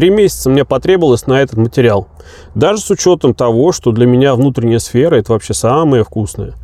Три 0.00 0.08
месяца 0.08 0.48
мне 0.48 0.64
потребовалось 0.64 1.26
на 1.26 1.42
этот 1.42 1.58
материал. 1.58 2.08
Даже 2.54 2.80
с 2.80 2.90
учетом 2.90 3.34
того, 3.34 3.70
что 3.70 3.92
для 3.92 4.06
меня 4.06 4.34
внутренняя 4.34 4.78
сфера– 4.78 5.14
это 5.16 5.32
вообще 5.32 5.52
самое 5.52 6.04
вкусное. 6.04 6.54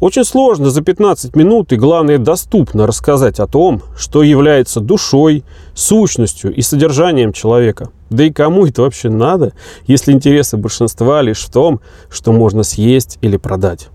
Очень 0.00 0.24
сложно 0.24 0.70
за 0.70 0.80
15 0.80 1.36
минут 1.36 1.74
и, 1.74 1.76
главное, 1.76 2.16
доступно 2.16 2.86
рассказать 2.86 3.38
о 3.38 3.46
том, 3.46 3.82
что 3.98 4.22
является 4.22 4.80
душой, 4.80 5.44
сущностью 5.74 6.54
и 6.54 6.62
содержанием 6.62 7.34
человека. 7.34 7.90
Да 8.08 8.24
и 8.24 8.32
кому 8.32 8.66
это 8.66 8.80
вообще 8.80 9.10
надо, 9.10 9.52
если 9.86 10.12
интересы 10.12 10.56
большинства 10.56 11.20
лишь 11.20 11.44
в 11.44 11.52
том, 11.52 11.82
что 12.08 12.32
можно 12.32 12.62
съесть 12.62 13.18
или 13.20 13.36
продать. 13.36 13.88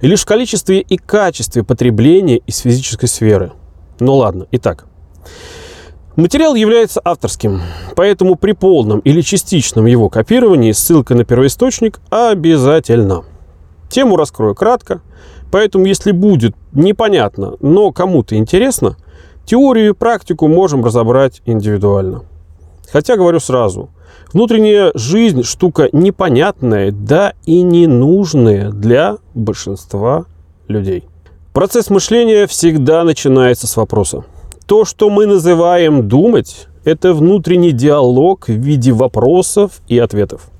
И 0.00 0.08
лишь 0.08 0.22
в 0.22 0.26
количестве 0.26 0.80
и 0.80 0.96
качестве 0.96 1.62
потребления 1.62 2.38
из 2.38 2.58
физической 2.58 3.06
сферы. 3.06 3.52
Ну 4.00 4.16
ладно, 4.16 4.48
итак. 4.50 4.86
Материал 6.16 6.54
является 6.54 7.00
авторским, 7.02 7.62
поэтому 7.96 8.34
при 8.34 8.52
полном 8.52 8.98
или 8.98 9.22
частичном 9.22 9.86
его 9.86 10.10
копировании 10.10 10.72
ссылка 10.72 11.14
на 11.14 11.24
первоисточник 11.24 12.00
обязательно. 12.10 13.24
Тему 13.88 14.16
раскрою 14.16 14.54
кратко, 14.54 15.00
поэтому 15.50 15.86
если 15.86 16.12
будет 16.12 16.54
непонятно, 16.72 17.54
но 17.60 17.92
кому-то 17.92 18.36
интересно, 18.36 18.96
теорию 19.46 19.90
и 19.90 19.94
практику 19.94 20.48
можем 20.48 20.84
разобрать 20.84 21.40
индивидуально. 21.46 22.24
Хотя 22.92 23.16
говорю 23.16 23.40
сразу, 23.40 23.88
внутренняя 24.34 24.92
жизнь 24.94 25.44
штука 25.44 25.88
непонятная, 25.92 26.92
да 26.92 27.32
и 27.46 27.62
ненужная 27.62 28.70
для 28.70 29.16
большинства 29.32 30.26
людей. 30.68 31.04
Процесс 31.54 31.88
мышления 31.88 32.46
всегда 32.46 33.02
начинается 33.02 33.66
с 33.66 33.78
вопроса. 33.78 34.24
То, 34.66 34.84
что 34.84 35.10
мы 35.10 35.26
называем 35.26 36.08
думать, 36.08 36.68
это 36.84 37.14
внутренний 37.14 37.72
диалог 37.72 38.48
в 38.48 38.52
виде 38.52 38.92
вопросов 38.92 39.82
и 39.88 39.98
ответов. 39.98 40.50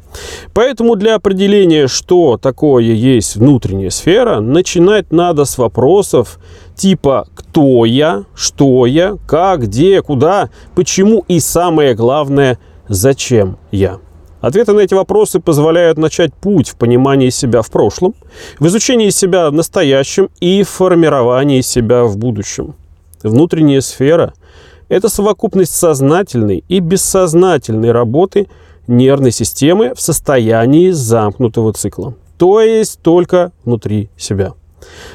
Поэтому 0.52 0.96
для 0.96 1.14
определения, 1.14 1.88
что 1.88 2.36
такое 2.36 2.84
есть 2.84 3.36
внутренняя 3.36 3.90
сфера, 3.90 4.40
начинать 4.40 5.10
надо 5.10 5.44
с 5.44 5.56
вопросов 5.56 6.38
типа 6.74 7.28
«кто 7.34 7.84
я?», 7.84 8.24
«что 8.34 8.86
я?», 8.86 9.16
«как?», 9.26 9.62
«где?», 9.62 10.02
«куда?», 10.02 10.50
«почему?» 10.74 11.24
и 11.28 11.40
самое 11.40 11.94
главное 11.94 12.58
«зачем 12.88 13.56
я?». 13.70 13.98
Ответы 14.40 14.72
на 14.72 14.80
эти 14.80 14.92
вопросы 14.92 15.38
позволяют 15.38 15.98
начать 15.98 16.34
путь 16.34 16.68
в 16.70 16.76
понимании 16.76 17.30
себя 17.30 17.62
в 17.62 17.70
прошлом, 17.70 18.14
в 18.58 18.66
изучении 18.66 19.10
себя 19.10 19.48
в 19.48 19.52
настоящем 19.52 20.30
и 20.40 20.64
в 20.64 20.68
формировании 20.68 21.60
себя 21.60 22.04
в 22.04 22.18
будущем. 22.18 22.74
Внутренняя 23.22 23.80
сфера– 23.80 24.34
это 24.88 25.08
совокупность 25.08 25.74
сознательной 25.74 26.64
и 26.68 26.80
бессознательной 26.80 27.92
работы– 27.92 28.48
нервной 28.86 29.32
системы 29.32 29.94
в 29.94 30.00
состоянии 30.00 30.90
замкнутого 30.90 31.72
цикла, 31.72 32.14
то 32.38 32.60
есть 32.60 33.00
только 33.00 33.52
внутри 33.64 34.10
себя. 34.16 34.54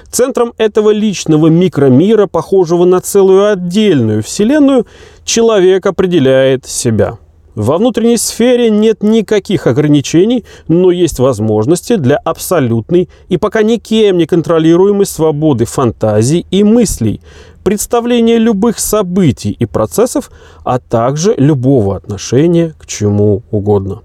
Центром 0.10 0.54
этого 0.58 0.92
личного 0.92 1.48
микромира, 1.48 2.28
похожего 2.28 2.86
на 2.86 3.02
целую 3.02 3.52
отдельную 3.52 4.24
вселенную, 4.24 4.88
человек 5.26 5.86
определяет 5.86 6.66
себя. 6.66 7.18
Во 7.58 7.80
внутренней 7.80 8.18
сфере 8.18 8.70
нет 8.70 9.02
никаких 9.02 9.66
ограничений, 9.66 10.46
но 10.68 10.92
есть 10.92 11.18
возможности 11.18 11.96
для 11.96 12.18
абсолютной 12.18 13.10
и 13.30 13.38
пока 13.38 13.64
никем 13.64 14.20
не 14.20 14.28
контролируемой 14.28 15.08
свободы 15.08 15.66
фантазий 15.66 16.46
и 16.52 16.64
мыслей, 16.64 17.20
представления 17.64 18.38
любых 18.38 18.78
событий 18.78 19.50
и 19.50 19.66
процессов, 19.66 20.30
а 20.64 20.78
также 20.78 21.34
любого 21.36 21.96
отношения 21.96 22.76
к 22.78 22.86
чему 22.86 23.42
угодно. 23.50 24.04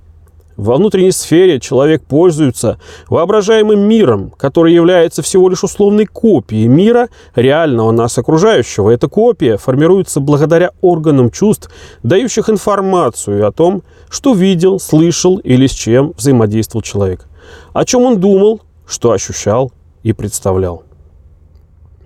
Во 0.56 0.77
внутренней 0.77 1.12
сфере 1.12 1.61
человек 1.61 2.05
пользуется 2.05 2.78
воображаемым 3.08 3.81
миром, 3.81 4.32
который 4.37 4.75
является 4.75 5.22
всего 5.22 5.49
лишь 5.49 5.65
условной 5.65 6.06
копией 6.06 6.66
мира, 6.66 7.09
реального 7.34 7.91
нас 7.91 8.19
окружающего. 8.19 8.91
Эта 8.91 9.09
копия 9.09 9.56
формируется 9.56 10.21
благодаря 10.21 10.72
органам 10.81 11.31
чувств, 11.31 11.71
дающих 12.03 12.50
информацию 12.50 13.47
о 13.47 13.53
том, 13.53 13.82
что 14.10 14.34
видел, 14.34 14.78
слышал 14.78 15.38
или 15.38 15.66
с 15.66 15.72
чем 15.72 16.12
взаимодействовал 16.16 16.82
человек, 16.82 17.26
о 17.72 17.84
чем 17.84 18.03
он 18.03 18.21
думал, 18.21 18.60
что 18.87 19.12
ощущал 19.12 19.72
и 20.03 20.12
представлял. 20.12 20.84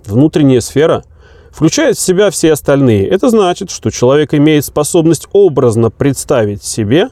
Внутренняя 0.05 0.61
сфера– 0.61 1.03
включает 1.57 1.97
в 1.97 2.01
себя 2.01 2.31
все 2.31 2.53
остальные. 2.53 3.09
Это 3.09 3.31
значит, 3.31 3.71
что 3.71 3.91
человек 3.91 4.35
имеет 4.35 4.67
способность 4.67 5.27
образно 5.33 5.91
представить 5.91 6.63
себе 6.63 7.09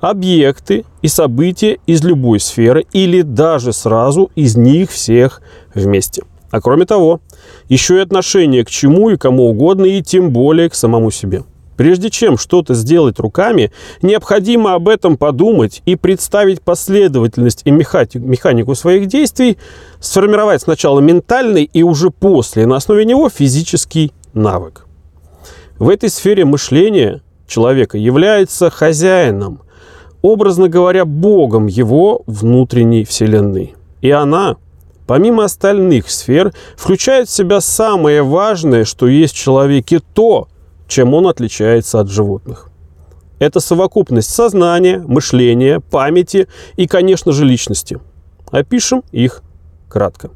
объекты 0.00 0.84
и 1.02 1.08
события 1.08 1.78
из 1.86 2.02
любой 2.02 2.40
сферы 2.40 2.86
или 2.92 3.22
даже 3.22 3.72
сразу 3.72 4.30
из 4.34 4.56
них 4.56 4.90
всех 4.90 5.42
вместе. 5.74 6.22
А 6.50 6.60
кроме 6.60 6.84
того, 6.84 7.20
еще 7.68 7.96
и 7.96 8.00
отношение 8.00 8.64
к 8.64 8.70
чему 8.70 9.10
и 9.10 9.16
кому 9.16 9.48
угодно, 9.48 9.84
и 9.84 10.02
тем 10.02 10.30
более 10.30 10.68
к 10.68 10.74
самому 10.74 11.10
себе. 11.10 11.44
Прежде 11.76 12.10
чем 12.10 12.36
что-то 12.36 12.74
сделать 12.74 13.18
руками, 13.18 13.72
необходимо 14.02 14.74
об 14.74 14.86
этом 14.88 15.16
подумать 15.16 15.80
и 15.86 15.96
представить 15.96 16.60
последовательность 16.60 17.62
и 17.64 17.70
механику 17.70 18.74
своих 18.74 19.06
действий, 19.06 19.56
сформировать 19.98 20.60
сначала 20.60 21.00
ментальный 21.00 21.64
и 21.64 21.82
уже 21.82 22.10
после, 22.10 22.66
на 22.66 22.76
основе 22.76 23.06
него, 23.06 23.30
физический 23.30 24.12
навык. 24.34 24.86
В 25.78 25.88
этой 25.88 26.10
сфере 26.10 26.44
мышления 26.44 27.22
человека 27.46 27.96
является 27.96 28.68
хозяином, 28.68 29.62
образно 30.22 30.68
говоря, 30.68 31.04
богом 31.04 31.66
его 31.66 32.22
внутренней 32.26 33.04
вселенной. 33.04 33.74
И 34.00 34.10
она, 34.10 34.56
помимо 35.06 35.44
остальных 35.44 36.10
сфер, 36.10 36.52
включает 36.76 37.28
в 37.28 37.32
себя 37.32 37.60
самое 37.60 38.22
важное, 38.22 38.84
что 38.84 39.06
есть 39.06 39.34
в 39.34 39.38
человеке 39.38 40.00
то– 40.14 40.48
чем 40.90 41.14
он 41.14 41.28
отличается 41.28 42.00
от 42.00 42.10
животных. 42.10 42.68
Это 43.38 43.60
совокупность 43.60 44.28
сознания, 44.28 44.98
мышления, 44.98 45.80
памяти 45.80 46.48
и, 46.76 46.86
конечно 46.86 47.32
же, 47.32 47.46
личности. 47.46 48.00
Опишем 48.50 49.02
их 49.12 49.42
кратко. 49.88 50.30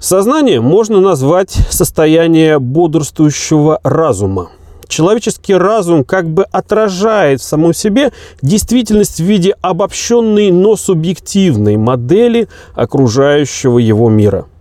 Сознание 0.00 0.60
можно 0.60 1.00
назвать 1.00 1.52
состояние 1.70 2.58
бодрствующего 2.58 3.80
разума. 3.84 4.50
Человеческий 4.88 5.54
разум 5.54 6.04
как 6.04 6.28
бы 6.28 6.44
отражает 6.44 7.40
в 7.40 7.44
самом 7.44 7.74
себе 7.74 8.12
действительность 8.42 9.20
в 9.20 9.24
виде 9.24 9.54
обобщенной, 9.60 10.50
но 10.50 10.76
субъективной 10.76 11.76
модели 11.76 12.48
окружающего 12.74 13.78
его 13.78 14.08
мира– 14.08 14.46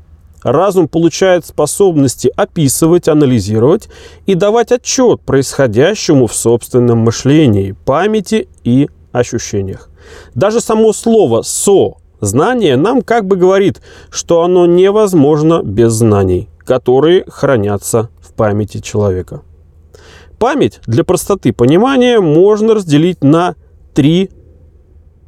разум 0.44 0.88
получает 0.88 1.46
способности 1.46 2.32
описывать, 2.36 3.08
анализировать 3.08 3.90
и 4.26 4.36
давать 4.36 4.72
отчет 4.72 5.22
происходящему 5.22 6.28
в 6.28 6.36
собственном 6.36 7.00
мышлении, 7.00 7.76
памяти 7.86 8.48
и 8.64 8.90
ощущениях. 9.12 9.90
Даже 10.36 10.60
само 10.60 10.94
слово 10.94 11.42
«со» 11.42 11.96
знание 12.20 12.76
нам 12.78 13.02
как 13.02 13.26
бы 13.26 13.36
говорит, 13.36 13.82
что 14.10 14.44
оно 14.44 14.66
невозможно 14.66 15.62
без 15.64 15.94
знаний, 15.94 16.50
которые 16.66 17.26
хранятся 17.28 18.10
в 18.22 18.34
памяти 18.34 18.80
человека. 18.80 19.42
Память 20.44 20.82
для 20.86 21.06
простоты 21.06 21.54
понимания 21.54 22.20
можно 22.20 22.74
разделить 22.74 23.24
на 23.24 23.56
три 23.94 24.30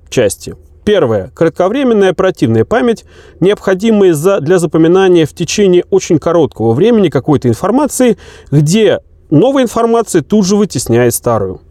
части– 0.09 0.55
Первое. 0.83 1.31
Кратковременная 1.33 2.09
оперативная 2.09 2.65
память, 2.65 3.05
необходимая 3.39 4.13
за, 4.13 4.41
для 4.41 4.59
запоминания 4.59 5.25
в 5.25 5.31
течение 5.31 5.85
очень 5.89 6.19
короткого 6.19 6.73
времени 6.73 7.07
какой-то 7.07 7.47
информации, 7.47 8.17
где 8.51 8.99
новая 9.29 9.63
информация 9.63 10.21
тут 10.21 10.45
же 10.45 10.57
вытесняет 10.57 11.13
старую. 11.13 11.61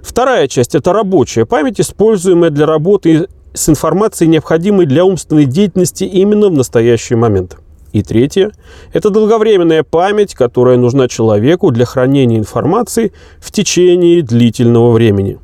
Вторая 0.00 0.46
часть– 0.46 0.74
это 0.76 0.92
рабочая 0.92 1.46
память, 1.46 1.80
используемая 1.80 2.50
для 2.50 2.64
работы 2.64 3.26
с 3.54 3.68
информацией, 3.68 4.30
необходимой 4.30 4.86
для 4.86 5.04
умственной 5.04 5.46
деятельности 5.46 6.04
именно 6.04 6.48
в 6.48 6.52
настоящий 6.52 7.16
момент. 7.16 7.56
И 7.94 8.02
третье– 8.02 8.50
это 8.92 9.08
долговременная 9.08 9.84
память, 9.84 10.34
которая 10.34 10.76
нужна 10.76 11.06
человеку 11.06 11.70
для 11.70 11.84
хранения 11.84 12.38
информации 12.38 13.12
в 13.38 13.52
течение 13.52 14.20
длительного 14.20 14.90
времени. 14.90 15.38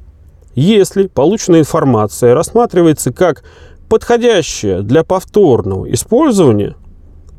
Если 0.56 1.06
полученная 1.06 1.60
информация 1.60 2.34
рассматривается 2.34 3.12
как 3.12 3.44
подходящая 3.88 4.82
для 4.82 5.04
повторного 5.04 5.92
использования, 5.92 6.74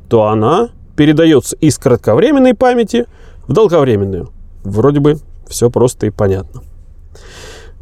то 0.10 0.28
она 0.28 0.70
передается 0.96 1.58
из 1.58 1.78
кратковременной 1.78 2.54
памяти 2.54 3.06
в 3.50 3.52
долговременную. 3.52 4.30
Вроде 4.64 5.02
бы 5.02 5.18
все 5.50 5.70
просто 5.70 6.06
и 6.06 6.10
понятно. 6.10 6.62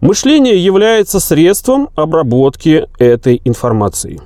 Мышление 0.02 0.58
является 0.58 1.20
средством 1.20 1.90
обработки 1.94 2.88
этой 2.98 3.40
информации. 3.46 4.20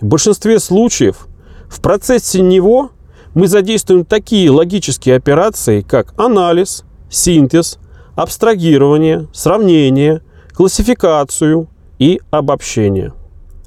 В 0.00 0.06
большинстве 0.06 0.60
случаев 0.60 1.26
в 1.74 1.80
процессе 1.80 2.40
него 2.40 2.90
мы 3.34 3.48
задействуем 3.48 4.04
такие 4.04 4.48
логические 4.48 5.16
операции, 5.16 5.80
как 5.80 6.14
анализ, 6.16 6.84
синтез, 7.10 7.78
абстрагирование, 8.14 9.26
сравнение, 9.32 10.22
классификацию 10.52 11.66
и 11.98 12.20
обобщение. 12.30 13.12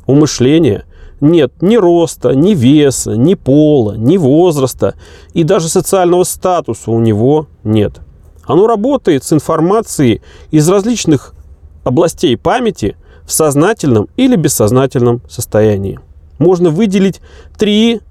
У 0.06 0.15
мышления 0.15 0.86
нет 1.19 1.62
ни 1.62 1.75
роста, 1.75 2.33
ни 2.33 2.54
веса, 2.54 3.18
ни 3.18 3.33
пола, 3.33 3.98
ни 3.98 4.15
возраста 4.15 4.95
и 5.33 5.44
даже 5.44 5.68
социального 5.68 6.24
статуса 6.24 6.92
у 6.92 7.01
него 7.01 7.48
нет. 7.65 8.00
Оно 8.45 8.68
работает 8.68 9.25
с 9.25 9.33
информацией 9.33 10.21
из 10.50 10.69
различных 10.69 11.33
областей 11.83 12.38
памяти 12.38 12.95
в 13.25 13.33
сознательном 13.33 14.07
или 14.15 14.38
бессознательном 14.38 15.21
состоянии. 15.27 16.00
Можно 16.39 16.69
выделить 16.69 17.21
три 17.57 18.01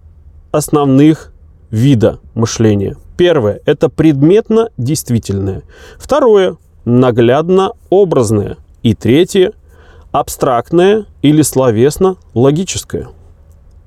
основных 0.50 1.32
вида 1.70 2.20
мышления. 2.34 2.96
Первое– 3.16 3.60
это 3.66 3.88
предметно-действительное. 3.88 5.62
Второе– 5.98 6.56
наглядно-образное. 6.84 8.56
И 8.82 8.94
третье– 8.94 9.52
абстрактное 10.12 11.06
или 11.22 11.42
словесно-логическое. 11.42 13.08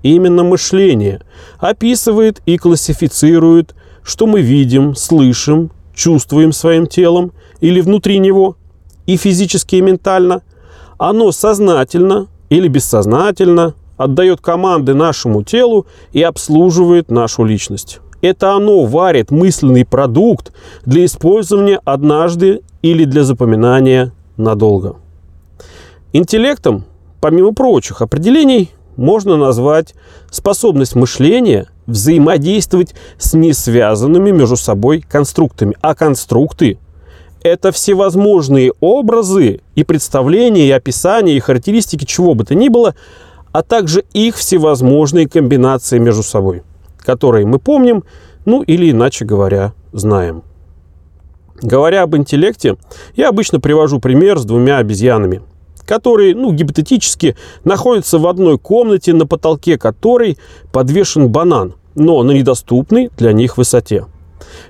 Именно 0.04 0.44
мышление 0.44 1.22
описывает 1.60 2.42
и 2.46 2.58
классифицирует, 2.58 3.76
что 4.04 4.28
мы 4.28 4.42
видим, 4.42 4.96
слышим, 4.96 5.72
чувствуем 5.94 6.54
своим 6.54 6.88
телом 6.88 7.34
или 7.60 7.82
внутри 7.82 8.20
него, 8.20 8.56
и 9.06 9.18
физически, 9.18 9.76
и 9.76 9.82
ментально. 9.82 10.42
Оно 10.98 11.32
сознательно 11.32 12.28
или 12.50 12.68
бессознательно 12.68 13.74
отдает 14.00 14.40
команды 14.40 14.94
нашему 14.96 15.44
телу 15.44 15.86
и 16.14 16.24
обслуживает 16.24 17.12
нашу 17.12 17.44
личность. 17.44 18.00
Это 18.22 18.54
оно 18.54 18.86
варит 18.86 19.30
мысленный 19.30 19.86
продукт 19.86 20.54
для 20.86 21.04
использования 21.04 21.80
однажды 21.84 22.62
или 22.82 23.04
для 23.04 23.24
запоминания 23.24 24.14
надолго. 24.38 24.96
Интеллектом, 26.14 26.86
помимо 27.20 27.54
прочих 27.54 28.02
определений, 28.02 28.72
можно 28.96 29.36
назвать 29.36 29.94
способность 30.32 30.96
мышления 30.96 31.68
взаимодействовать 31.86 32.96
с 33.18 33.34
несвязанными 33.34 34.32
между 34.32 34.56
собой 34.56 35.04
конструктами. 35.08 35.76
А 35.82 35.94
конструкты– 35.94 36.78
это 37.44 37.74
всевозможные 37.74 38.72
образы 38.80 39.60
и 39.76 39.84
представления, 39.84 40.68
и 40.68 40.72
описания, 40.72 41.36
и 41.36 41.40
характеристики 41.40 42.06
чего 42.06 42.34
бы 42.34 42.46
то 42.46 42.56
ни 42.56 42.70
было, 42.70 42.96
а 43.52 43.64
также 43.64 44.04
их 44.14 44.36
всевозможные 44.36 45.28
комбинации 45.28 46.00
между 46.00 46.24
собой, 46.24 46.64
которые 47.00 47.46
мы 47.46 47.60
помним, 47.60 48.04
ну 48.46 48.62
или 48.62 48.92
иначе 48.92 49.26
говоря, 49.26 49.74
знаем. 49.92 50.44
Говоря 51.62 52.04
об 52.04 52.16
интеллекте, 52.16 52.78
я 53.16 53.30
обычно 53.30 53.60
привожу 53.60 54.00
пример 54.00 54.40
с 54.40 54.46
двумя 54.46 54.78
обезьянами– 54.78 55.42
которые, 55.90 56.36
ну, 56.36 56.52
гипотетически, 56.52 57.36
находятся 57.64 58.20
в 58.20 58.28
одной 58.28 58.60
комнате, 58.60 59.12
на 59.12 59.26
потолке 59.26 59.76
которой 59.76 60.38
подвешен 60.72 61.30
банан, 61.30 61.74
но 61.96 62.22
на 62.22 62.30
недоступной 62.30 63.10
для 63.18 63.34
них 63.34 63.58
высоте. 63.58 64.06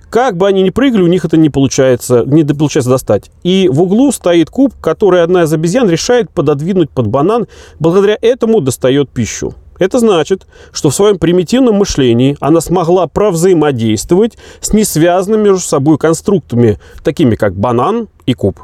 Как 0.09 0.37
бы 0.37 0.47
они 0.47 0.61
ни 0.63 0.69
прыгали, 0.69 1.01
у 1.01 1.07
них 1.07 1.25
это 1.25 1.37
не 1.37 1.49
получается, 1.49 2.23
не 2.25 2.43
получается 2.43 2.89
достать. 2.89 3.31
И 3.43 3.69
в 3.71 3.81
углу 3.81 4.11
стоит 4.11 4.49
куб, 4.49 4.73
который 4.81 5.23
одна 5.23 5.43
из 5.43 5.53
обезьян 5.53 5.89
решает 5.89 6.29
пододвинуть 6.31 6.89
под 6.89 7.07
банан, 7.07 7.47
благодаря 7.79 8.17
этому 8.21 8.61
достает 8.61 9.09
пищу. 9.09 9.53
Это 9.79 9.99
значит, 9.99 10.45
что 10.73 10.89
в 10.89 10.95
своем 10.95 11.17
примитивном 11.17 11.75
мышлении 11.75 12.35
она 12.41 12.59
смогла 12.59 13.07
провзаимодействовать 13.07 14.37
с 14.59 14.73
несвязанными 14.73 15.43
между 15.43 15.61
собой 15.61 15.97
конструктами, 15.97 16.79
такими 17.03 17.35
как 17.35 17.55
банан 17.55 18.09
и 18.25 18.33
куб. 18.33 18.59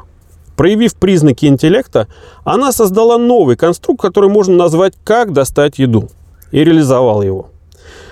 Проявив 0.56 0.94
признаки 0.94 1.46
интеллекта, 1.46 2.08
она 2.44 2.72
создала 2.72 3.18
новый 3.18 3.56
конструкт, 3.56 4.00
который 4.00 4.30
можно 4.30 4.56
назвать 4.56 4.94
«Как 5.04 5.32
достать 5.32 5.78
еду» 5.78 6.08
и 6.50 6.64
реализовала 6.64 7.22
его. 7.22 7.50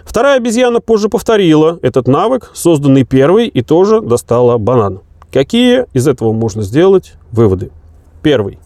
Вторая 0.05 0.37
обезьяна 0.37 0.81
позже 0.81 1.09
повторила 1.09 1.79
этот 1.83 2.06
навык, 2.06 2.51
созданный 2.55 3.05
первой, 3.05 3.49
и 3.49 3.62
тоже 3.62 4.01
достала 4.01 4.59
банан. 4.59 5.01
Какие 5.33 5.87
из 5.93 6.06
этого 6.06 6.33
можно 6.33 6.62
сделать 6.62 7.15
выводы? 7.33 7.71
Первый. 8.23 8.59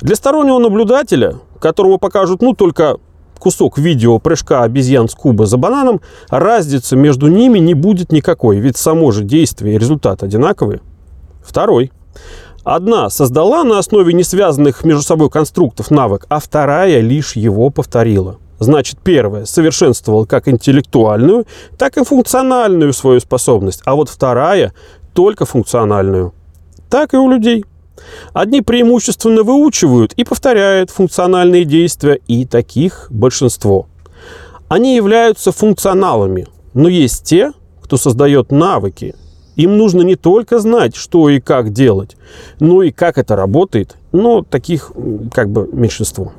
Для 0.00 0.16
стороннего 0.16 0.58
наблюдателя, 0.58 1.36
которому 1.60 1.98
покажут 1.98 2.42
ну, 2.42 2.54
только 2.54 2.96
кусок 3.38 3.78
видео 3.78 4.18
прыжка 4.18 4.62
обезьян 4.62 5.08
с 5.08 5.14
куба 5.14 5.46
за 5.46 5.56
бананом, 5.56 6.00
разницы 6.28 6.96
между 6.96 7.28
ними 7.28 7.58
не 7.58 7.74
будет 7.74 8.12
никакой, 8.12 8.58
ведь 8.58 8.76
само 8.76 9.10
же 9.10 9.24
действие 9.24 9.74
и 9.74 9.78
результат 9.78 10.22
одинаковые. 10.22 10.80
Второй. 11.42 11.90
Одна 12.62 13.10
создала 13.10 13.64
на 13.64 13.78
основе 13.78 14.12
несвязанных 14.12 14.84
между 14.84 15.02
собой 15.02 15.30
конструктов 15.30 15.90
навык, 15.90 16.26
а 16.28 16.38
вторая 16.38 17.00
лишь 17.00 17.34
его 17.34 17.70
повторила. 17.70 18.38
Значит, 18.62 19.00
первая 19.02 19.44
совершенствовала 19.44 20.24
как 20.24 20.46
интеллектуальную, 20.46 21.46
так 21.76 21.96
и 21.96 22.04
функциональную 22.04 22.92
свою 22.92 23.18
способность, 23.18 23.82
а 23.84 23.96
вот 23.96 24.08
вторая 24.08 24.72
только 25.14 25.46
функциональную. 25.46 26.32
Так 26.88 27.12
и 27.12 27.16
у 27.16 27.28
людей. 27.28 27.64
Одни 28.32 28.60
преимущественно 28.60 29.42
выучивают 29.42 30.12
и 30.12 30.22
повторяют 30.22 30.90
функциональные 30.90 31.64
действия, 31.64 32.20
и 32.28 32.46
таких 32.46 33.08
большинство. 33.10 33.88
Они 34.68 34.94
являются 34.94 35.50
функционалами, 35.50 36.46
но 36.72 36.88
есть 36.88 37.24
те, 37.24 37.52
кто 37.82 37.96
создает 37.96 38.52
навыки, 38.52 39.16
им 39.56 39.76
нужно 39.76 40.02
не 40.02 40.14
только 40.14 40.60
знать, 40.60 40.94
что 40.94 41.28
и 41.28 41.40
как 41.40 41.72
делать, 41.72 42.16
но 42.60 42.84
и 42.84 42.92
как 42.92 43.18
это 43.18 43.34
работает, 43.34 43.96
но 44.12 44.42
таких 44.42 44.92
как 45.32 45.50
бы 45.50 45.68
меньшинство. 45.72 46.32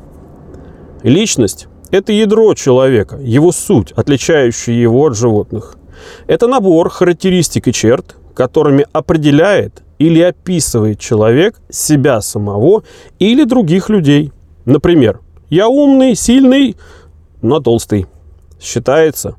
Личность– 1.03 1.67
это 1.93 2.11
ядро 2.11 2.55
человека, 2.55 3.17
его 3.17 3.51
суть, 3.51 3.91
отличающая 3.91 4.73
его 4.73 5.05
от 5.05 5.15
животных. 5.15 5.75
Это 6.25 6.47
набор 6.47 6.89
характеристик 6.89 7.67
и 7.67 7.71
черт, 7.71 8.15
которыми 8.33 8.87
определяет 8.93 9.83
или 9.99 10.19
описывает 10.19 10.99
человек 10.99 11.61
себя 11.69 12.21
самого 12.21 12.83
или 13.19 13.43
других 13.43 13.89
людей. 13.89 14.31
Например, 14.65 15.19
я 15.51 15.67
умный, 15.67 16.15
сильный, 16.15 16.77
но 17.43 17.59
толстый. 17.59 18.07
Считается, 18.59 19.35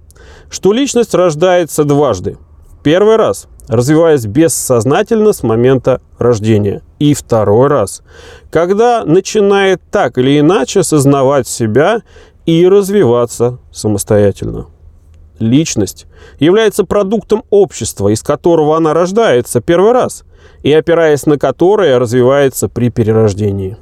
что 0.48 0.72
личность 0.72 1.12
рождается 1.12 1.82
дважды. 1.82 2.38
Первый 2.84 3.16
раз– 3.16 3.48
развиваясь 3.68 4.26
бессознательно 4.26 5.32
с 5.32 5.42
момента 5.42 6.00
рождения. 6.18 6.82
И 6.98 7.14
второй 7.14 7.68
раз, 7.68 8.02
когда 8.50 9.04
начинает 9.04 9.80
так 9.90 10.18
или 10.18 10.38
иначе 10.38 10.82
сознавать 10.82 11.48
себя 11.48 12.02
и 12.46 12.66
развиваться 12.68 13.58
самостоятельно. 13.70 14.66
Личность 15.38 16.06
является 16.38 16.84
продуктом 16.84 17.44
общества, 17.50 18.08
из 18.08 18.22
которого 18.22 18.76
она 18.76 18.94
рождается 18.94 19.60
первый 19.60 19.92
раз, 19.92 20.24
и 20.62 20.72
опираясь 20.72 21.26
на 21.26 21.38
которое 21.38 21.98
развивается 21.98 22.68
при 22.68 22.90
перерождении. 22.90 23.76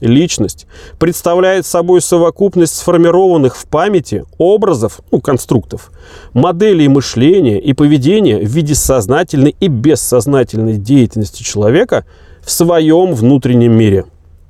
Личность 0.00 0.66
представляет 0.98 1.64
собой 1.64 2.00
совокупность 2.00 2.74
сформированных 2.74 3.56
в 3.56 3.66
памяти 3.66 4.24
образов, 4.36 5.00
ну, 5.12 5.20
конструктов, 5.20 5.92
моделей 6.32 6.88
мышления 6.88 7.60
и 7.60 7.72
поведения 7.72 8.38
в 8.38 8.48
виде 8.48 8.74
сознательной 8.74 9.54
и 9.60 9.68
бессознательной 9.68 10.76
деятельности 10.76 11.44
человека 11.44 12.04
в 12.42 12.50
своем 12.50 13.14
внутреннем 13.14 13.78
мире. 13.78 14.06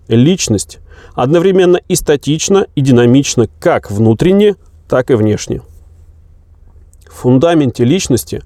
Личность 0.08 0.78
одновременно 1.14 1.78
и 1.88 1.94
статична, 1.94 2.66
и 2.74 2.80
динамична 2.80 3.48
как 3.60 3.90
внутренне, 3.90 4.56
так 4.88 5.10
и 5.10 5.14
внешне. 5.14 5.62
В 7.06 7.14
фундаменте 7.22 7.84
личности 7.84 8.42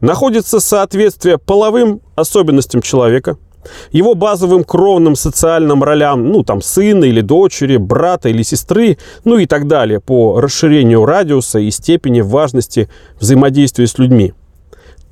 находится 0.00 0.60
соответствие 0.60 1.38
половым 1.38 2.00
особенностям 2.16 2.82
человека– 2.82 3.36
его 3.92 4.14
базовым 4.14 4.64
кровным 4.64 5.16
социальным 5.16 5.82
ролям, 5.82 6.28
ну, 6.28 6.42
там, 6.42 6.62
сына 6.62 7.04
или 7.04 7.20
дочери, 7.20 7.76
брата 7.76 8.28
или 8.28 8.42
сестры, 8.42 8.98
ну 9.24 9.38
и 9.38 9.46
так 9.46 9.66
далее, 9.66 10.00
по 10.00 10.40
расширению 10.40 11.04
радиуса 11.04 11.58
и 11.58 11.70
степени 11.70 12.20
важности 12.20 12.88
взаимодействия 13.20 13.86
с 13.86 13.98
людьми. 13.98 14.34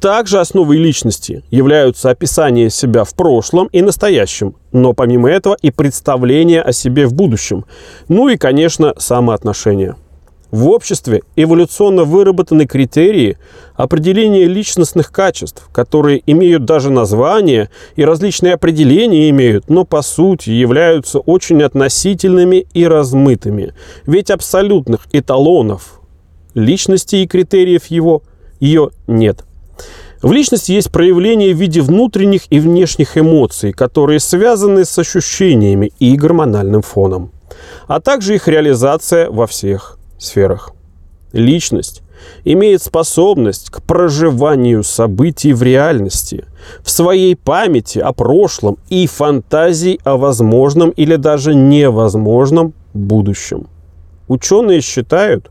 Также 0.00 0.40
основой 0.40 0.76
личности 0.76 1.42
являются 1.50 2.10
описание 2.10 2.68
себя 2.68 3.04
в 3.04 3.14
прошлом 3.14 3.68
и 3.68 3.80
настоящем, 3.80 4.56
но 4.70 4.92
помимо 4.92 5.30
этого 5.30 5.56
и 5.62 5.70
представление 5.70 6.60
о 6.60 6.72
себе 6.72 7.06
в 7.06 7.14
будущем, 7.14 7.64
ну 8.08 8.28
и, 8.28 8.36
конечно, 8.36 8.92
самоотношения. 8.98 9.96
В 10.50 10.68
обществе 10.68 11.22
эволюционно 11.34 12.04
выработаны 12.04 12.66
критерии 12.66 13.36
определения 13.74 14.44
личностных 14.44 15.10
качеств, 15.10 15.68
которые 15.72 16.22
имеют 16.26 16.64
даже 16.64 16.90
название 16.90 17.68
и 17.96 18.04
различные 18.04 18.54
определения 18.54 19.28
имеют, 19.30 19.68
но 19.68 19.84
по 19.84 20.02
сути 20.02 20.50
являются 20.50 21.18
очень 21.18 21.62
относительными 21.62 22.66
и 22.74 22.86
размытыми. 22.86 23.74
Ведь 24.06 24.30
абсолютных 24.30 25.08
эталонов 25.12 26.00
личности 26.54 27.16
и 27.16 27.26
критериев 27.26 27.86
его 27.86 28.22
ее 28.60 28.90
нет. 29.06 29.45
В 30.22 30.32
личности 30.32 30.72
есть 30.72 30.90
проявление 30.90 31.54
в 31.54 31.58
виде 31.58 31.80
внутренних 31.80 32.42
и 32.50 32.58
внешних 32.58 33.18
эмоций, 33.18 33.72
которые 33.72 34.20
связаны 34.20 34.84
с 34.84 34.98
ощущениями 34.98 35.92
и 35.98 36.16
гормональным 36.16 36.82
фоном, 36.82 37.30
а 37.86 38.00
также 38.00 38.34
их 38.34 38.48
реализация 38.48 39.30
во 39.30 39.46
всех 39.46 39.98
сферах. 40.18 40.72
Личность 41.32 42.02
имеет 42.44 42.82
способность 42.82 43.70
к 43.70 43.82
проживанию 43.82 44.82
событий 44.82 45.52
в 45.52 45.62
реальности, 45.62 46.46
в 46.82 46.90
своей 46.90 47.36
памяти 47.36 47.98
о 47.98 48.12
прошлом 48.12 48.78
и 48.88 49.06
фантазии 49.06 50.00
о 50.02 50.16
возможном 50.16 50.90
или 50.90 51.16
даже 51.16 51.54
невозможном 51.54 52.72
будущем. 52.94 53.68
Ученые 54.28 54.80
считают, 54.80 55.50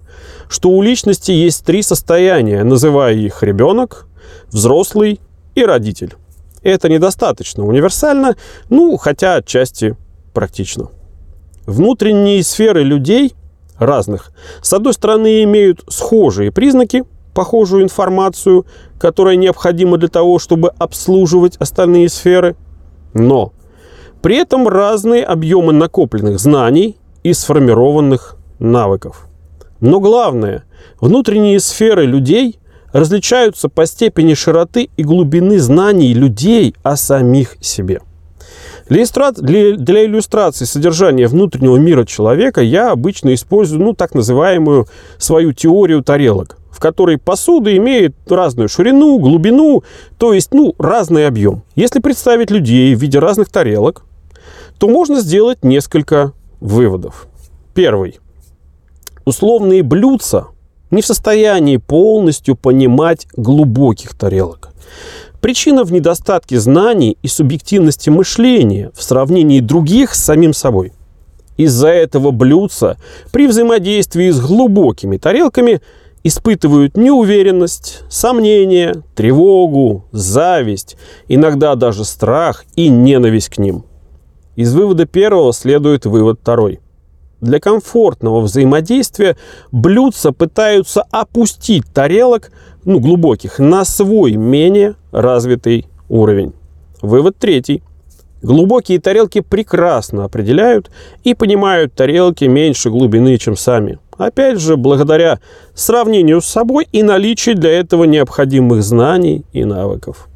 что 0.49 0.69
у 0.69 0.81
личности 0.81 1.31
есть 1.31 1.63
три 1.63 1.81
состояния, 1.81 2.63
называя 2.63 3.13
их 3.13 3.43
ребенок, 3.43 4.07
взрослый 4.47 5.19
и 5.55 5.63
родитель. 5.63 6.15
Это 6.61 6.89
недостаточно 6.89 7.65
универсально, 7.65 8.35
ну, 8.69 8.97
хотя 8.97 9.35
отчасти 9.35 9.95
практично. 10.33 10.89
Внутренние 11.65 12.43
сферы 12.43 12.83
людей 12.83 13.35
разных, 13.77 14.31
с 14.61 14.73
одной 14.73 14.93
стороны, 14.93 15.43
имеют 15.43 15.83
схожие 15.87 16.51
признаки, 16.51 17.03
похожую 17.33 17.83
информацию, 17.83 18.65
которая 18.99 19.35
необходима 19.35 19.97
для 19.97 20.07
того, 20.07 20.39
чтобы 20.39 20.69
обслуживать 20.69 21.57
остальные 21.57 22.09
сферы, 22.09 22.55
но 23.13 23.51
при 24.21 24.37
этом 24.37 24.67
разные 24.67 25.23
объемы 25.23 25.73
накопленных 25.73 26.39
знаний 26.39 26.97
и 27.23 27.33
сформированных 27.33 28.37
навыков. 28.57 29.27
Но 29.81 29.99
главное, 29.99 30.63
внутренние 30.99 31.59
сферы 31.59 32.05
людей 32.05 32.59
различаются 32.95 33.67
по 33.67 33.85
степени 33.85 34.35
широты 34.35 34.89
и 34.95 35.03
глубины 35.03 35.59
знаний 35.59 36.13
людей 36.13 36.75
о 36.81 36.95
самих 36.95 37.57
себе. 37.59 37.99
Для, 38.87 39.03
иллюстрации 39.03 40.63
содержания 40.63 41.27
внутреннего 41.27 41.75
мира 41.75 42.05
человека 42.05 42.61
я 42.61 42.91
обычно 42.91 43.33
использую 43.33 43.83
ну, 43.83 43.93
так 43.93 44.13
называемую 44.13 44.87
свою 45.17 45.51
теорию 45.51 46.03
тарелок, 46.03 46.57
в 46.71 46.79
которой 46.79 47.17
посуда 47.17 47.75
имеет 47.75 48.15
разную 48.31 48.69
ширину, 48.69 49.19
глубину, 49.19 49.83
то 50.17 50.31
есть 50.31 50.53
ну, 50.53 50.73
разный 50.79 51.27
объем. 51.27 51.63
Если 51.75 51.99
представить 51.99 52.49
людей 52.49 52.95
в 52.95 53.01
виде 53.01 53.19
разных 53.19 53.49
тарелок, 53.49 54.05
то 54.77 54.87
можно 54.87 55.19
сделать 55.19 55.65
несколько 55.65 56.31
выводов. 56.61 57.27
Первый. 57.73 58.19
Условные 59.25 59.83
блюдца 59.83 60.47
не 60.95 61.01
в 61.01 61.05
состоянии 61.05 61.77
полностью 61.77 62.55
понимать 62.55 63.27
глубоких 63.35 64.15
тарелок. 64.15 64.69
Причина 65.41 65.83
в 65.83 65.91
недостатке 65.91 66.59
знаний 66.59 67.17
и 67.21 67.27
субъективности 67.27 68.09
мышления 68.09 68.91
в 68.95 69.03
сравнении 69.03 69.59
других 69.59 70.15
с 70.15 70.23
самим 70.23 70.53
собой. 70.53 70.93
Из-за 71.57 71.89
этого 71.89 72.31
блюдца 72.31 72.97
при 73.31 73.47
взаимодействии 73.47 74.29
с 74.31 74.39
глубокими 74.39 75.17
тарелками 75.17 75.81
испытывают 76.23 76.97
неуверенность, 76.97 78.01
сомнение, 78.09 79.03
тревогу, 79.15 80.05
зависть, 80.11 80.97
иногда 81.27 81.75
даже 81.75 82.03
страх 82.03 82.65
и 82.75 82.89
ненависть 82.89 83.49
к 83.49 83.57
ним. 83.59 83.85
Из 84.55 84.73
вывода 84.73 85.05
первого 85.05 85.53
следует 85.53 86.05
вывод 86.05 86.39
второй. 86.41 86.79
Для 87.45 87.59
комфортного 87.59 88.41
взаимодействия 88.41 89.37
блюдца 89.71 90.31
пытаются 90.31 91.03
опустить 91.11 91.83
тарелок, 91.93 92.51
ну, 92.85 92.99
глубоких, 92.99 93.59
на 93.59 93.85
свой 93.85 94.31
менее 94.31 94.95
развитый 95.11 95.85
уровень. 96.09 96.53
Вывод 97.03 97.37
третий. 97.37 97.83
Глубокие 98.41 98.99
тарелки 98.99 99.41
прекрасно 99.41 100.23
определяют 100.23 100.89
и 101.23 101.35
понимают 101.35 101.93
тарелки 101.93 102.45
меньше 102.45 102.89
глубины, 102.89 103.37
чем 103.37 103.55
сами. 103.55 103.99
Опять 104.17 104.59
же, 104.59 104.75
благодаря 104.75 105.39
сравнению 105.75 106.41
с 106.41 106.45
собой 106.45 106.87
и 106.91 107.03
наличию 107.03 107.55
для 107.55 107.73
этого 107.73 108.05
необходимых 108.05 108.81
знаний 108.81 109.45
и 109.53 109.65
навыков. 109.65 110.29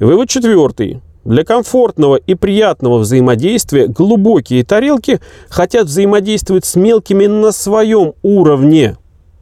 Вывод 0.00 0.30
четвертый. 0.30 1.02
Для 1.28 1.44
комфортного 1.44 2.16
и 2.16 2.34
приятного 2.34 3.00
взаимодействия 3.00 3.86
глубокие 3.86 4.64
тарелки 4.64 5.20
хотят 5.50 5.84
взаимодействовать 5.84 6.64
с 6.64 6.74
мелкими 6.74 7.26
на 7.26 7.52
своем 7.52 8.14
уровне. 8.22 8.96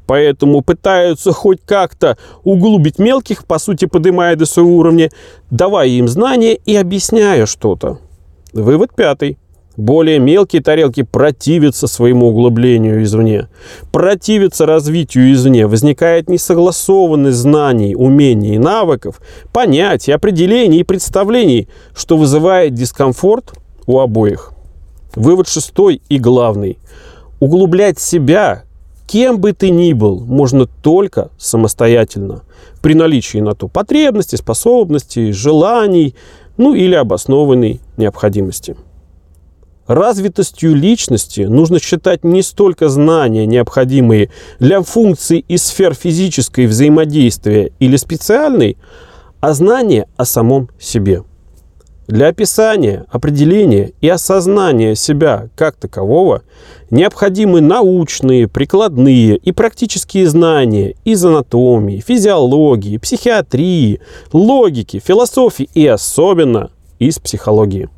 Поэтому 0.09 0.63
пытаются 0.63 1.31
хоть 1.31 1.61
как-то 1.65 2.19
углубить 2.43 2.99
мелких, 2.99 3.45
по 3.45 3.61
сути 3.61 3.85
поднимая 3.85 4.35
до 4.35 4.47
своего 4.47 4.79
уровня, 4.79 5.13
давая 5.53 5.87
им 5.87 6.09
знания 6.09 6.57
и 6.57 6.75
объясняя 6.75 7.47
что-то. 7.47 8.01
Вывод 8.53 8.93
пятый. 8.93 9.39
Более 9.77 10.19
мелкие 10.19 10.63
тарелки 10.63 11.03
противятся 11.03 11.87
своему 11.87 12.29
углублению 12.29 13.03
извне, 13.03 13.49
противятся 13.93 14.65
развитию 14.65 15.33
извне, 15.33 15.67
возникает 15.67 16.31
несогласованность 16.31 17.37
знаний, 17.37 17.95
умений 17.95 18.55
и 18.55 18.59
навыков, 18.59 19.21
понятий, 19.53 20.13
определений 20.13 20.81
и 20.81 20.85
представлений, 20.85 21.69
что 21.95 22.17
вызывает 22.17 22.73
дискомфорт 22.73 23.53
у 23.87 23.99
обоих. 23.99 24.53
Вывод 25.15 25.47
шестой 25.47 26.01
и 26.09 26.19
главный. 26.19 26.79
Углублять 27.39 27.99
себя, 27.99 28.65
кем 29.07 29.39
бы 29.39 29.53
ты 29.53 29.69
ни 29.69 29.93
был, 29.93 30.21
можно 30.21 30.67
только 30.67 31.31
самостоятельно, 31.37 32.43
при 32.81 32.95
наличии 32.95 33.39
на 33.39 33.55
то 33.55 33.69
потребностей, 33.69 34.39
способностей, 34.39 35.33
желаний, 35.33 36.15
ну 36.57 36.75
или 36.75 36.95
обоснованной 36.95 37.81
необходимости. 37.99 38.75
Развитостью 39.87 40.75
личности 40.75 41.43
нужно 41.43 41.79
считать 41.79 42.25
не 42.25 42.43
столько 42.43 42.89
знания, 42.89 43.47
необходимые 43.47 44.31
для 44.59 44.83
функций 44.83 45.45
и 45.47 45.57
сфер 45.57 45.95
физической 45.95 46.67
взаимодействия 46.67 47.71
или 47.79 47.97
специальной, 47.97 48.79
а 49.41 49.53
знания 49.53 50.09
о 50.17 50.25
самом 50.25 50.71
себе. 50.81 51.23
Для 52.09 52.29
описания, 52.29 53.05
определения 53.11 53.93
и 54.01 54.09
осознания 54.09 54.95
себя 54.95 55.49
как 55.57 55.77
такового 55.77 56.43
необходимы 56.91 57.61
научные, 57.61 58.47
прикладные 58.49 59.37
и 59.37 59.53
практические 59.53 60.29
знания 60.29 60.95
из 61.05 61.25
анатомии, 61.25 62.03
физиологии, 62.05 62.99
психиатрии, 62.99 64.01
логики, 64.33 65.01
философии 65.05 65.69
и 65.75 65.87
особенно 65.87 66.71
из 67.01 67.19
психологии. 67.19 67.89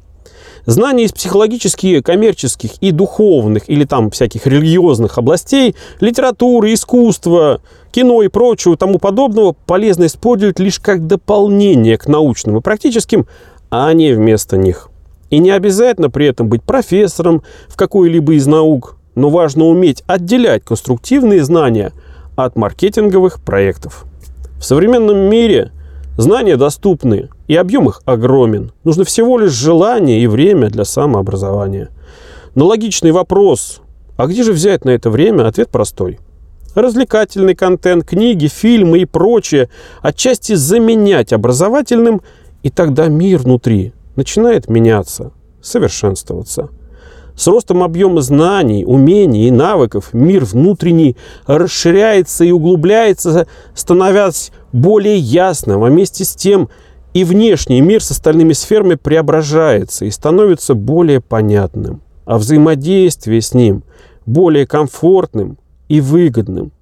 Знания 0.69 1.05
из 1.05 1.13
психологических, 1.13 2.03
коммерческих 2.03 2.73
и 2.83 2.91
духовных 2.91 3.71
или 3.71 3.87
там 3.87 4.11
всяких 4.11 4.47
религиозных 4.47 5.17
областей, 5.17 5.75
литературы, 5.99 6.75
искусства, 6.75 7.63
кино 7.91 8.21
и 8.21 8.29
прочего 8.29 8.77
тому 8.77 8.99
подобного 8.99 9.57
полезно 9.65 10.05
использовать 10.05 10.59
лишь 10.59 10.79
как 10.79 11.07
дополнение 11.07 11.97
к 11.97 12.07
научным 12.07 12.59
и 12.59 12.61
практическим, 12.61 13.27
а 13.71 13.91
не 13.95 14.13
вместо 14.13 14.59
них. 14.59 14.91
И 15.31 15.39
не 15.39 15.53
обязательно 15.53 16.11
при 16.11 16.27
этом 16.27 16.51
быть 16.51 16.63
профессором 16.63 17.43
в 17.69 17.77
какой-либо 17.77 18.35
из 18.35 18.47
наук, 18.47 18.99
но 19.15 19.31
важно 19.31 19.65
уметь 19.65 20.05
отделять 20.07 20.67
конструктивные 20.67 21.43
знания 21.45 21.95
от 22.37 22.57
маркетинговых 22.57 23.43
проектов. 23.43 24.05
В 24.61 24.65
современном 24.67 25.17
мире 25.17 25.73
Знания 26.19 26.57
доступны, 26.57 27.29
и 27.47 27.55
объем 27.55 27.89
их 27.89 28.03
огромен. 28.05 28.73
Нужно 28.83 29.05
всего 29.05 29.39
лишь 29.39 29.53
желание 29.53 30.21
и 30.21 30.27
время 30.27 30.69
для 30.69 30.85
самообразования. 30.85 31.91
Но 32.57 32.67
логичный 32.67 33.13
вопрос, 33.13 33.81
а 34.17 34.27
где 34.27 34.43
же 34.43 34.53
взять 34.53 34.85
на 34.85 34.91
это 34.91 35.11
время, 35.11 35.47
ответ 35.47 35.71
простой. 35.71 36.19
Развлекательный 36.75 37.55
контент, 37.55 38.05
книги, 38.05 38.49
фильмы 38.49 38.99
и 38.99 39.05
прочее 39.05 39.71
отчасти 40.03 40.55
заменять 40.55 41.33
образовательным, 41.33 42.21
и 42.65 42.71
тогда 42.71 43.07
мир 43.07 43.39
внутри 43.39 43.93
начинает 44.17 44.69
меняться, 44.69 45.31
совершенствоваться. 45.63 46.71
С 47.39 47.47
ростом 47.47 47.85
объема 47.85 48.21
знаний, 48.21 48.85
умений 48.85 49.47
и 49.47 49.53
навыков 49.53 50.13
мир 50.13 50.45
внутренний 50.45 51.17
расширяется 51.47 52.45
и 52.45 52.51
углубляется, 52.51 53.47
становясь 53.77 54.51
более 54.73 55.19
ясным, 55.19 55.85
а 55.85 55.87
вместе 55.87 56.25
с 56.25 56.35
тем 56.35 56.69
и 57.15 57.23
внешний 57.23 57.81
мир 57.81 58.03
с 58.03 58.11
остальными 58.11 58.55
сферами 58.55 58.97
преображается 58.97 60.05
и 60.05 60.11
становится 60.11 60.75
более 60.75 61.21
понятным, 61.21 62.03
а 62.25 62.39
взаимодействие 62.39 63.41
с 63.41 63.55
ним 63.55 63.85
более 64.27 64.67
комфортным 64.67 65.59
и 65.89 66.01
выгодным. 66.01 66.73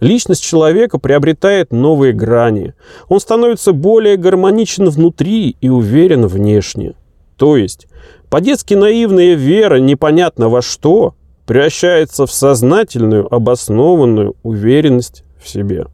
Личность 0.00 0.42
человека 0.42 0.98
приобретает 0.98 1.70
новые 1.70 2.14
грани. 2.14 2.72
Он 3.10 3.20
становится 3.20 3.74
более 3.74 4.16
гармоничен 4.16 4.88
внутри 4.88 5.54
и 5.60 5.68
уверен 5.68 6.26
внешне. 6.26 6.94
То 7.36 7.56
есть 7.56 7.88
по-детски 8.30 8.74
наивная 8.74 9.34
вера 9.34 9.76
непонятно 9.76 10.48
во 10.48 10.62
что 10.62 11.14
превращается 11.46 12.26
в 12.26 12.32
сознательную, 12.32 13.32
обоснованную 13.32 14.36
уверенность 14.42 15.24
в 15.42 15.48
себе. 15.48 15.86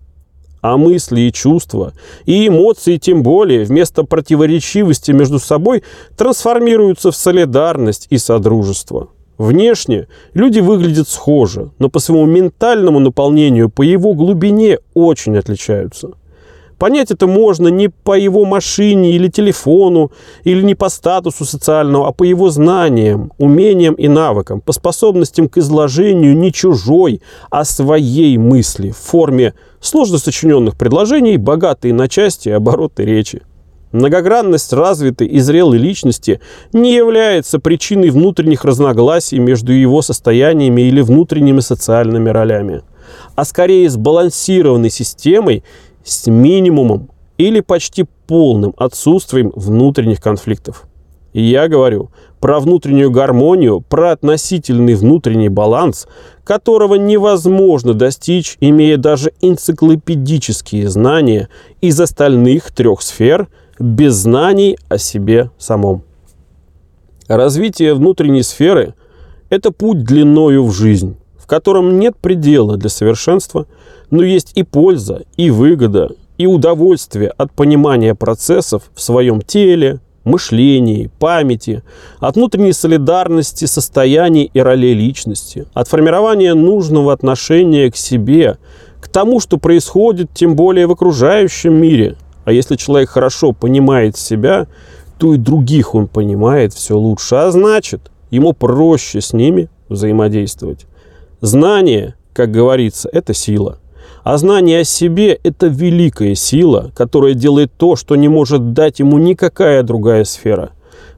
а 0.67 0.79
мысли 0.79 1.21
и 1.21 1.31
чувства, 1.31 1.93
и 2.25 2.49
эмоции 2.49 2.97
тем 2.97 3.23
более, 3.23 3.65
вместо 3.65 4.03
противоречивости 4.03 5.11
между 5.11 5.39
собой, 5.39 5.85
трансформируются 6.17 7.11
в 7.11 7.17
солидарность 7.17 8.07
и 8.09 8.17
содружество. 8.17 9.09
Внешне 9.37 10.09
люди 10.33 10.61
выглядят 10.61 11.07
схоже, 11.07 11.73
но 11.79 11.91
по 11.91 11.99
своему 11.99 12.25
ментальному 12.25 12.99
наполнению, 12.99 13.69
по 13.69 13.83
его 13.83 14.15
глубине 14.15 14.79
очень 14.95 15.37
отличаются– 15.37 16.13
Понять 16.79 17.11
это 17.11 17.27
можно 17.27 17.69
не 17.69 17.89
по 17.89 18.17
его 18.19 18.45
машине 18.45 19.13
или 19.13 19.29
телефону, 19.29 20.11
или 20.43 20.63
не 20.63 20.75
по 20.75 20.89
статусу 20.89 21.45
социальному, 21.45 22.07
а 22.07 22.13
по 22.13 22.25
его 22.25 22.51
знаниям, 22.51 23.33
умениям 23.39 23.95
и 23.95 24.09
навыкам, 24.09 24.61
по 24.61 24.73
способностям 24.73 25.49
к 25.49 25.59
изложению 25.59 26.37
не 26.37 26.53
чужой, 26.53 27.21
а 27.51 27.65
своей 27.65 28.37
мысли 28.39 28.91
в 28.91 28.97
форме 28.97 29.55
сложно 29.81 30.19
сочиненных 30.19 30.77
предложений, 30.77 31.37
богатые 31.37 31.95
на 31.95 32.09
части 32.09 32.49
обороты 32.49 33.05
речи. 33.05 33.43
Многогранность 33.93 34.73
развитой 34.73 35.29
и 35.29 35.39
зрелой 35.39 35.79
личности 35.79 36.41
не 36.73 36.95
является 36.95 37.61
причиной 37.61 38.11
внутренних 38.11 38.65
разногласий 38.65 39.39
между 39.39 39.73
его 39.73 40.03
состояниями 40.03 40.83
или 40.83 41.01
внутренними 41.01 41.61
социальными 41.61 42.29
ролями, 42.29 42.83
а 43.37 43.45
скорее 43.45 43.89
сбалансированной 43.89 44.91
системой 44.91 45.63
с 46.05 46.27
минимумом 46.27 47.11
или 47.39 47.61
почти 47.61 48.05
полным 48.27 48.75
отсутствием 48.77 49.53
внутренних 49.55 50.21
конфликтов. 50.21 50.87
И 51.33 51.43
я 51.43 51.67
говорю 51.67 52.11
про 52.39 52.61
внутреннюю 52.61 53.11
гармонию, 53.11 53.81
про 53.81 54.13
относительный 54.13 54.95
внутренний 54.95 55.49
баланс, 55.49 56.07
которого 56.45 56.95
невозможно 56.95 57.93
достичь, 57.93 58.57
имея 58.61 58.99
даже 58.99 59.33
энциклопедические 59.41 60.89
знания 60.89 61.49
из 61.81 62.01
остальных 62.01 62.71
трех 62.71 63.03
сфер 63.03 63.49
без 63.81 64.15
знаний 64.15 64.79
о 64.89 64.99
себе 64.99 65.51
самом. 65.59 66.05
Развитие 67.27 67.95
внутренней 67.95 68.43
сферы– 68.43 68.95
это 69.49 69.73
путь 69.73 70.05
длиною 70.05 70.65
в 70.65 70.73
жизнь, 70.73 71.17
в 71.37 71.47
котором 71.47 71.99
нет 71.99 72.17
предела 72.17 72.77
для 72.77 72.91
совершенства– 72.91 73.67
но 74.15 74.23
есть 74.23 74.53
и 74.55 74.63
польза, 74.63 75.23
и 75.37 75.51
выгода, 75.51 76.13
и 76.39 76.47
удовольствие 76.47 77.31
от 77.37 77.51
понимания 77.51 78.15
процессов 78.15 78.85
в 78.95 79.03
своем 79.03 79.43
теле, 79.43 79.99
мышлении, 80.23 81.11
памяти, 81.19 81.83
от 82.21 82.37
внутренней 82.37 82.73
солидарности 82.73 83.65
состояний 83.65 84.49
и 84.55 84.61
ролей 84.61 84.95
личности, 84.95 85.67
от 85.75 85.89
формирования 85.89 86.55
нужного 86.55 87.13
отношения 87.13 87.91
к 87.91 87.97
себе, 87.97 88.59
к 89.01 89.09
тому, 89.09 89.41
что 89.41 89.59
происходит 89.59 90.31
тем 90.33 90.55
более 90.55 90.87
в 90.87 90.93
окружающем 90.93 91.75
мире. 91.75 92.15
А 92.45 92.53
если 92.53 92.77
человек 92.77 93.11
хорошо 93.11 93.53
понимает 93.53 94.17
себя, 94.17 94.69
то 95.19 95.35
и 95.35 95.39
других 95.39 95.97
он 95.97 96.07
понимает 96.07 96.73
все 96.73 96.97
лучше, 96.97 97.35
а 97.35 97.51
значит, 97.51 98.13
ему 98.31 98.53
проще 98.53 99.21
с 99.21 99.33
ними 99.33 99.69
взаимодействовать. 99.89 100.87
Знание, 101.41 102.15
как 102.33 102.53
говорится, 102.53 103.09
это 103.13 103.35
сила– 103.35 103.81
а 104.25 104.39
знание 104.39 104.81
о 104.81 104.85
себе– 104.85 105.39
это 105.43 105.67
великая 105.67 106.35
сила, 106.35 106.91
которая 106.97 107.35
делает 107.35 107.73
то, 107.77 107.95
что 107.95 108.17
не 108.17 108.29
может 108.29 108.73
дать 108.73 108.99
ему 108.99 109.19
никакая 109.19 109.83
другая 109.83 110.25
сфера. 110.25 110.71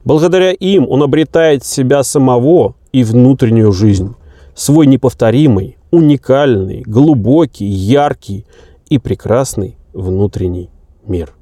Благодаря 0.03 0.51
им 0.51 0.87
он 0.89 1.03
обретает 1.03 1.65
себя 1.65 2.03
самого 2.03 2.75
и 2.91 3.03
внутреннюю 3.03 3.71
жизнь. 3.71 4.13
Свой 4.55 4.87
неповторимый, 4.87 5.77
уникальный, 5.89 6.81
глубокий, 6.81 7.65
яркий 7.65 8.45
и 8.89 8.97
прекрасный 8.97 9.77
внутренний 9.93 10.69
мир. 11.05 11.36